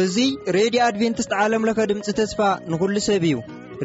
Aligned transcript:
እዙይ 0.00 0.28
ሬድዮ 0.56 0.80
ኣድቨንትስት 0.88 1.32
ዓለም 1.44 1.64
ለኸ 1.68 1.78
ድምፂ 1.90 2.06
ተስፋ 2.20 2.38
ንዂሉ 2.72 2.94
ሰብ 3.08 3.24
እዩ 3.30 3.34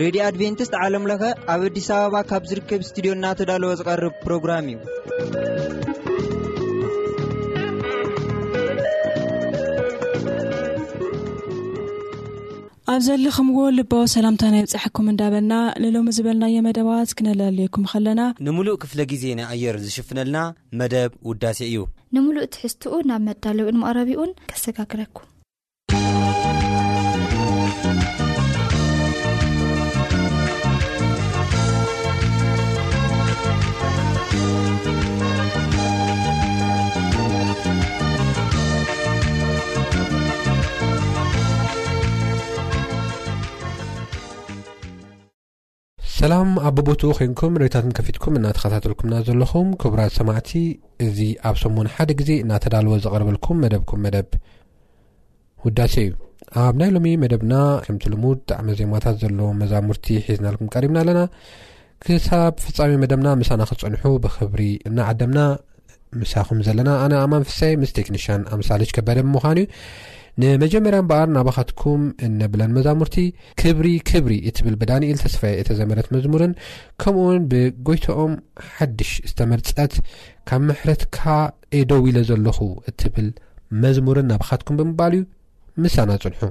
ሬድዮ 0.04 0.22
ኣድቨንትስት 0.30 0.76
ዓለም 0.84 1.08
ለኸ 1.12 1.22
ኣብ 1.54 1.64
ኣዲስ 1.70 1.90
ኣበባ 1.98 2.14
ካብ 2.32 2.44
ዝርከብ 2.52 2.82
እስትድዮ 2.88 3.14
እና 3.18 3.26
ተዳለወ 3.40 3.72
ዝቐርብ 3.82 4.14
ፕሮግራም 4.26 4.68
እዩ 4.74 4.78
ኣብ 12.96 13.02
ዘለኹምዎ 13.06 13.62
ልባቦ 13.78 14.02
ሰላምታ 14.14 14.44
ናይ 14.52 14.62
ብፅሐኩም 14.66 15.08
እንዳበልና 15.12 15.54
ንሎሚ 15.84 16.08
ዝበልናዮ 16.18 16.56
መደባት 16.68 17.10
ክነላልየኩም 17.18 17.88
ከለና 17.92 18.22
ንሙሉእ 18.48 18.78
ክፍለ 18.84 19.00
ግዜ 19.12 19.24
ናይ 19.40 19.48
ኣየር 19.56 19.78
ዝሽፍነልና 19.86 20.38
መደብ 20.82 21.12
ውዳሴ 21.30 21.60
እዩ 21.70 21.78
ንምሉእ 22.18 22.50
ትሕዝትኡ 22.54 22.96
ናብ 23.10 23.22
መዳለዊኡንምቅረቢኡን 23.30 24.32
ከሰጋግለኩም 24.52 25.26
ሰላም 46.28 46.52
ኣብቦት 46.68 47.02
ኮንኩም 47.18 47.52
ንሪእታትን 47.56 47.92
ከፊትኩም 47.98 48.38
እናተኸታተልኩምና 48.38 49.16
ዘለኹም 49.26 49.68
ክቡራት 49.82 50.14
ሰማዕቲ 50.20 50.52
እዚ 51.06 51.20
ኣብ 51.48 51.56
ሰሙን 51.64 51.88
ሓደ 51.96 52.10
ግዜ 52.20 52.30
እናተዳልዎ 52.44 52.94
ዘቀርበልኩም 53.04 53.58
መደብኩም 53.64 54.00
መደብ 54.06 54.30
ውዳሴ 55.66 55.94
እዩ 56.06 56.14
ኣብ 56.64 56.76
ናይ 56.82 56.90
ሎሚ 56.96 57.10
መደብና 57.24 57.54
ከምቲ 57.86 58.06
ልሙድ 58.14 58.40
ብጣዕሚ 58.46 58.70
ዜማታት 58.80 59.18
ዘለዎ 59.24 59.50
መዛሙርቲ 59.62 60.08
ሒዝናልኩም 60.30 60.72
ቀሪብና 60.76 60.98
ኣለና 61.04 61.22
ክሳብ 62.06 62.56
ፍፃሚ 62.66 62.92
መደብና 63.04 63.28
ምሳና 63.44 63.62
ክፀንሑ 63.72 64.04
ብክብሪ 64.26 64.64
እናዓደምና 64.92 65.42
ምሳኹም 66.22 66.62
ዘለና 66.70 66.90
ኣነ 67.06 67.14
ኣማ 67.26 67.34
ንፍሳይ 67.46 67.76
ምስ 67.84 67.94
ቴክኒሽን 68.00 68.42
ኣ 68.52 68.62
ምሳሊ 68.64 68.82
ሽ 68.88 68.94
ከበደ 68.98 69.20
ምዃኑ 69.36 69.58
እዩ 69.66 69.70
ንመጀመርያ 70.44 71.00
በኣር 71.10 71.28
ናባኻትኩም 71.36 72.02
እነብለን 72.28 72.74
መዛሙርቲ 72.78 73.18
ክብሪ 73.62 73.90
ክብሪ 74.10 74.34
እትብል 74.50 74.76
ብዳንኤል 74.82 75.20
ተስፋየ 75.24 75.60
እተዘመረት 75.64 76.08
መዝሙርን 76.16 76.54
ከምኡውን 77.04 77.42
ብጎይቶኦም 77.54 78.34
ሓድሽ 78.74 79.12
ዝተመርፀት 79.30 79.96
ካብ 80.50 80.62
ምሕረትካ 80.70 81.20
ኤደው 81.80 82.04
ኢለ 82.12 82.20
ዘለኹ 82.32 82.60
እትብል 82.92 83.30
መዝሙርን 83.86 84.30
ናባኻትኩም 84.34 84.78
ብምባል 84.82 85.16
እዩ 85.20 85.24
ምሳና 85.86 86.12
ጽንሑ 86.26 86.42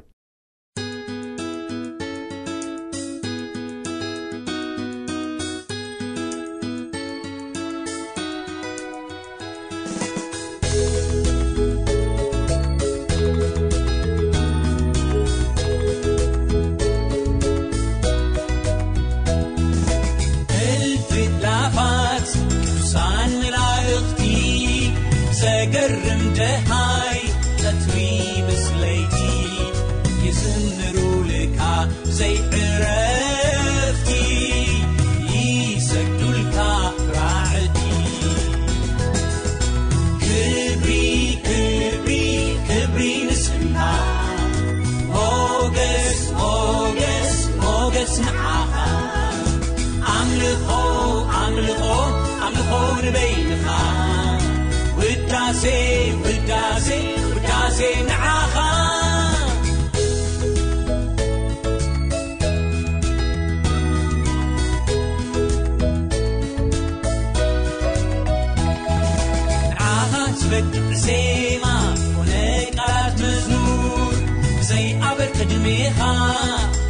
مሃ 75.65 75.81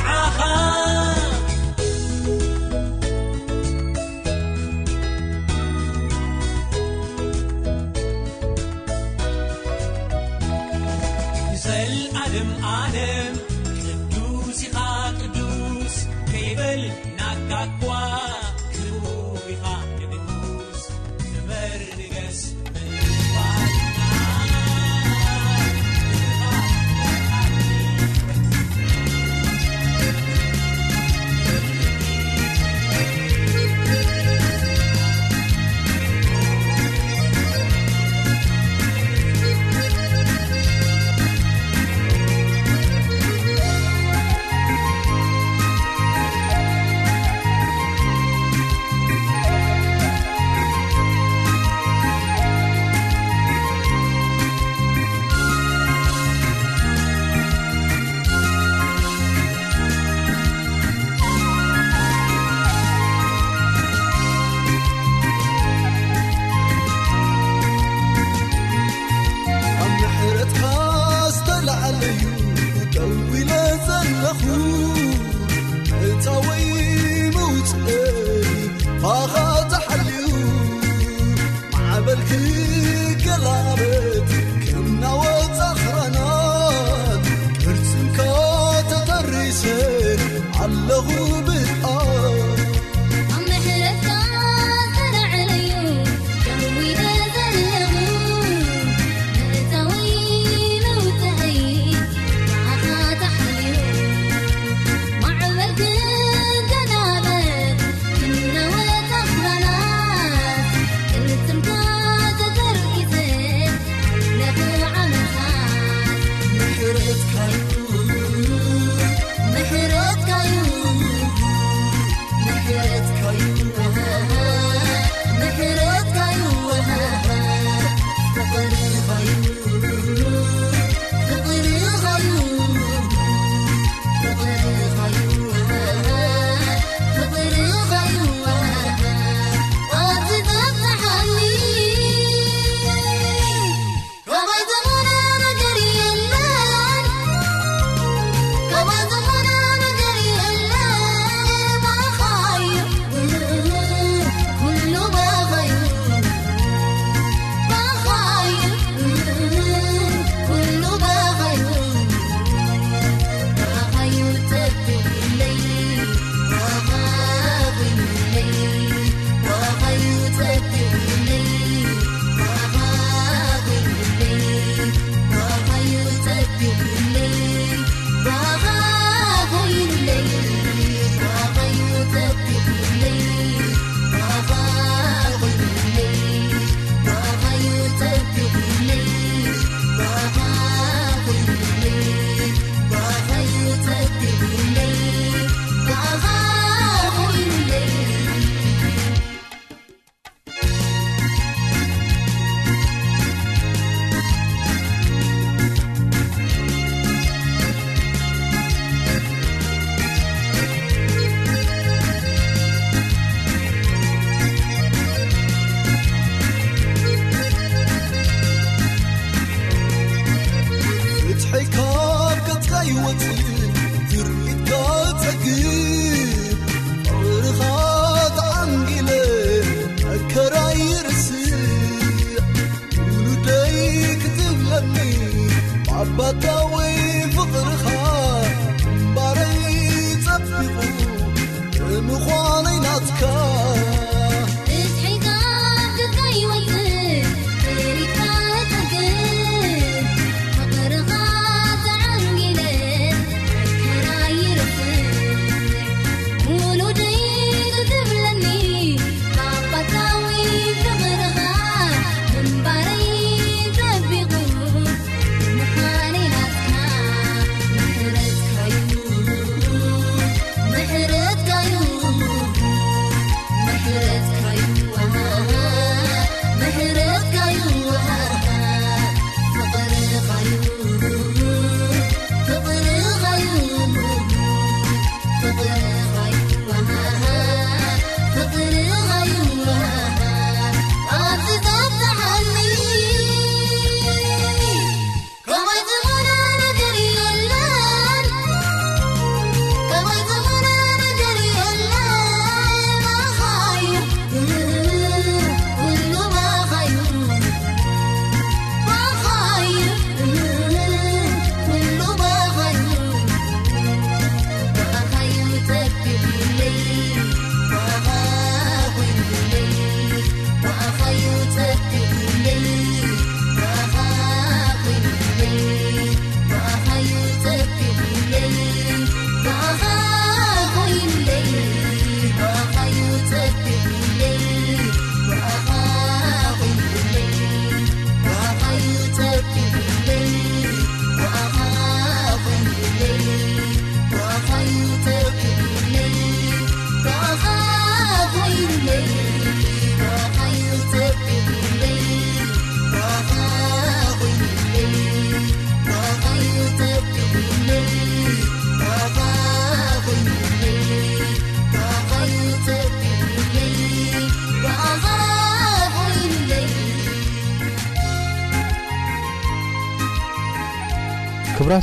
سكلر 82.30 84.15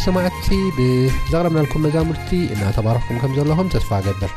ሰማዕቲ 0.05 0.47
ብዘቅረብናልኩም 0.75 1.81
መዛሙርቲ 1.85 2.29
እናተባርኩም 2.53 3.17
ከ 3.21 3.25
ዘለኹም 3.37 3.67
ተስፋ 3.73 3.89
ገብር 4.05 4.31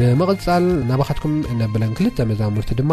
ብመቅፃል 0.00 0.64
ናባኻትኩም 0.90 1.34
ነብለን 1.60 1.92
ክልተ 1.98 2.18
መዛሙርቲ 2.30 2.70
ድማ 2.80 2.92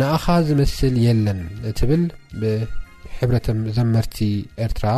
ንኣኻ 0.00 0.24
ዝመስል 0.48 0.94
የለን 1.06 1.40
ትብል 1.78 2.02
ብሕብረት 2.42 3.48
ዘመርቲ 3.78 4.16
ኤርትራ 4.66 4.88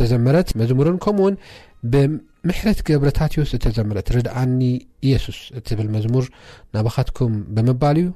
ተዘመረት 0.00 0.50
መዝሙርን 0.62 0.98
ከምኡውን 1.06 1.36
ብምሕረት 1.94 2.80
ገብረታትውስ 2.90 3.52
ተዘመረት 3.66 4.10
ርድኣኒ 4.16 4.60
ኢየሱስ 5.08 5.40
እትብል 5.60 5.90
መዝሙር 5.96 6.26
ናባኻትኩም 6.76 7.34
ብምባል 7.58 7.98
እዩ 8.04 8.08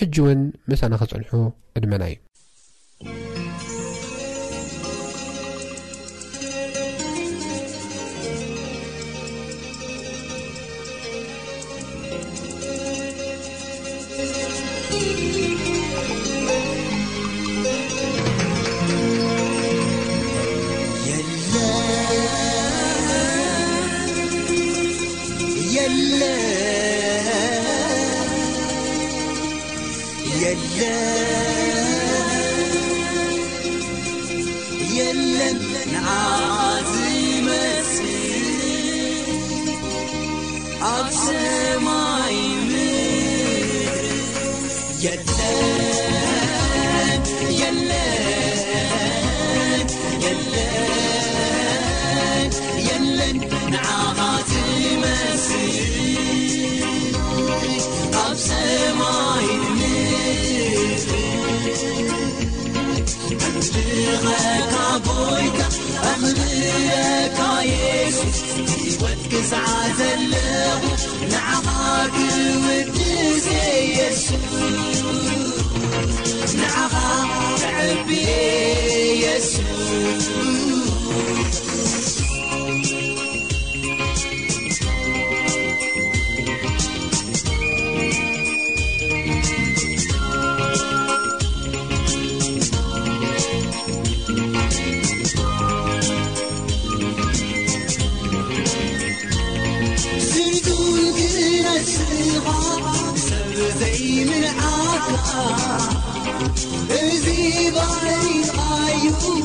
ሕጂ 0.00 0.14
ውን 0.26 0.42
ምሳና 0.72 0.94
ክፅንሑ 1.02 1.30
ዕድመና 1.78 2.02
እዩ 2.12 2.18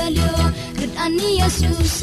ل 0.00 0.20
ردأني 0.82 1.40
يسس 1.42 2.02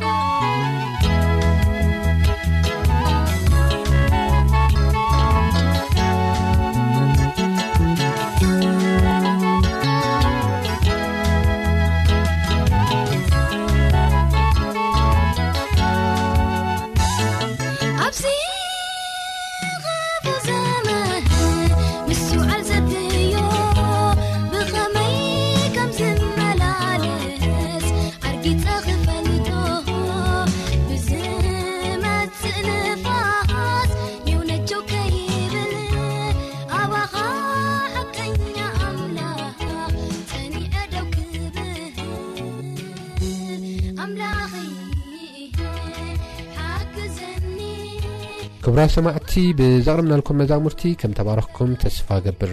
ኣብራ 48.71 48.83
ሰማዕቲ 48.93 49.31
ብዘቕርምናልኩም 49.59 50.37
መዛሙርቲ 50.41 50.81
ከም 50.99 51.13
ተባረክኩም 51.17 51.71
ተስፋ 51.81 52.07
ገብር 52.25 52.51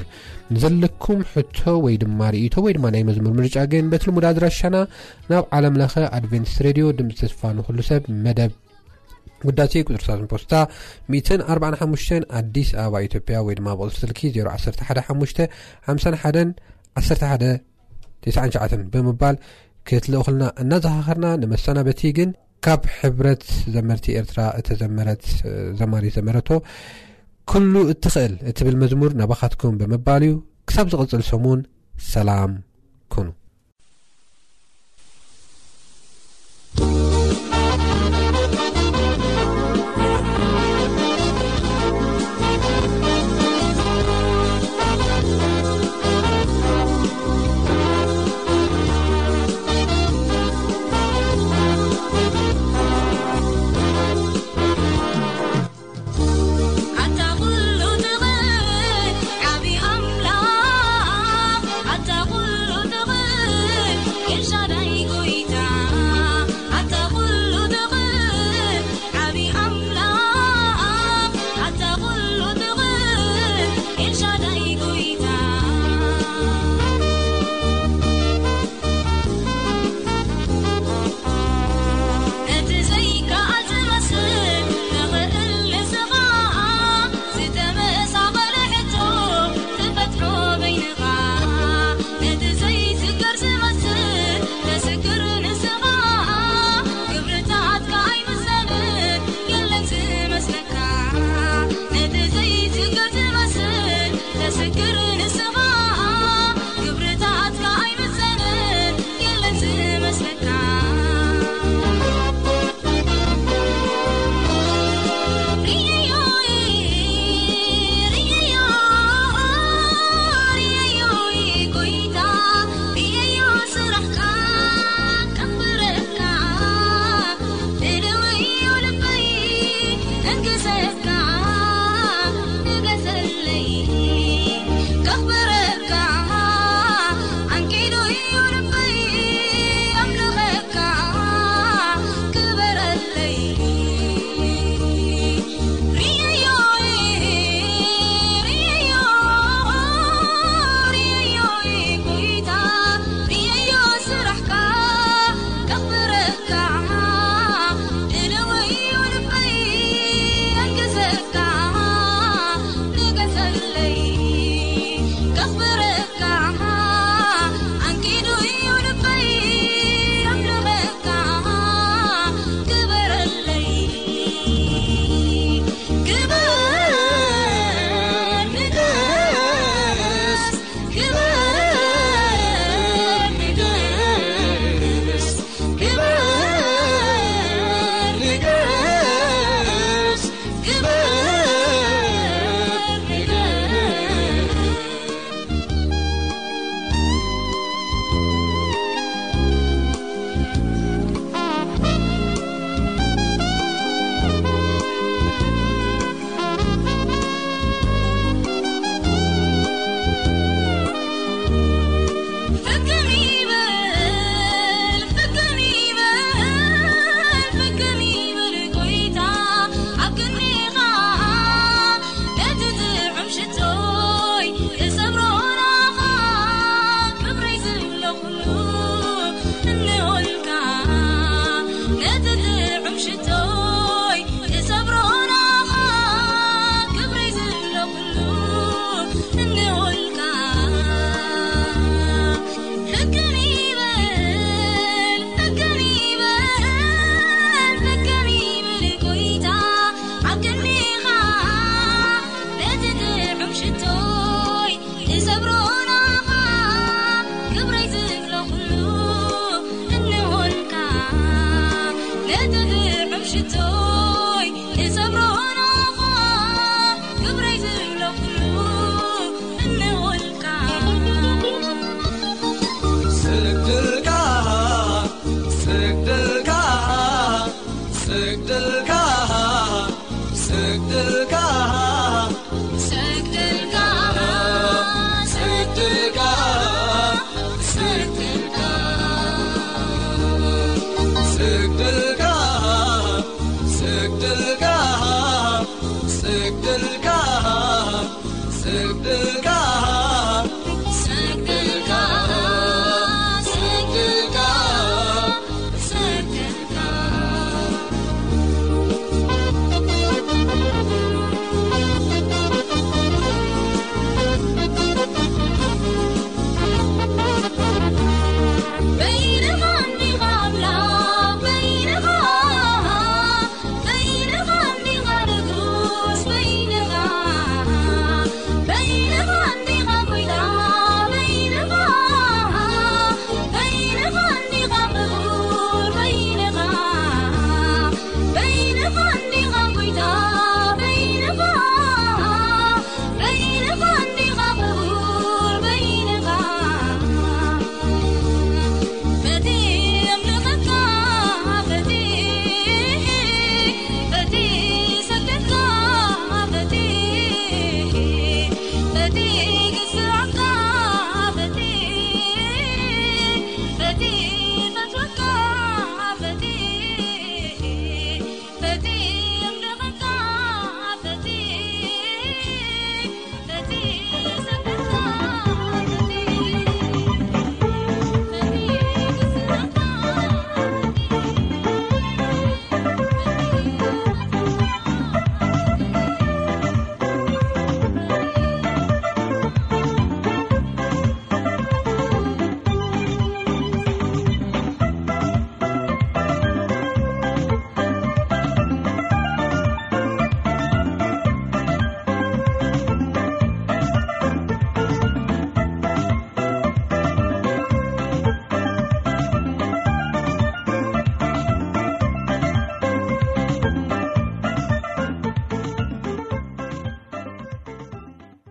ንዘለኩም 0.54 1.20
ሕቶ 1.32 1.58
ወይ 1.84 1.96
ድማ 2.02 2.20
ርእቶ 2.34 2.54
ወይድማ 2.64 2.84
ናይ 2.94 3.02
መዝሙር 3.08 3.32
ምርጫ 3.40 3.56
ግን 3.72 3.84
በት 3.92 4.02
ልሙዳ 4.08 4.26
ድራሻና 4.36 4.76
ናብ 5.30 5.44
ዓለምለኸ 5.58 5.94
ኣድቨንስ 6.16 6.54
ሬድዮ 6.66 6.86
ድምፂ 7.00 7.12
ተስፋ 7.20 7.42
ንኩሉ 7.58 7.78
ሰብ 7.90 8.06
መደብ 8.24 8.50
ጉዳሲ 9.46 9.74
ቁፅርት 9.90 10.26
ፖስታ 10.32 10.52
45 11.56 12.10
ኣዲስ 12.40 12.70
ኣበባ 12.86 13.02
ኢዮጵያ 13.06 13.42
ወይ 13.48 13.56
ድማ 13.60 13.68
ብቅፅሪ 13.80 13.96
ስልኪ 14.02 14.20
ዜ 14.38 14.44
11 14.54 15.46
5 15.92 16.10
11 17.14 18.26
ሸ 18.26 18.82
ብምባል 18.96 19.38
ክትልእክልና 19.90 20.44
እናዝካኸርና 20.64 21.26
ንመሳና 21.44 21.78
በቲ 21.90 22.02
ግን 22.18 22.30
ካብ 22.66 22.82
ሕብረት 23.00 23.42
ዘመርቲ 23.74 24.06
ኤርትራ 24.20 24.40
እተ 24.60 24.68
ዘመረት 24.82 25.24
ዘማሪ 25.80 26.04
ዘመረቶ 26.16 26.48
ኩሉ 27.52 27.74
እትኽእል 27.94 28.34
እትብል 28.52 28.76
መዝሙር 28.84 29.12
ናባኻትኩም 29.20 29.76
ብመባል 29.80 30.24
እዩ 30.28 30.34
ክሳብ 30.70 30.86
ዝቕፅል 30.94 31.24
ሰሙን 31.32 31.60
ሰላም 32.14 32.54
ኩኑ 33.14 33.28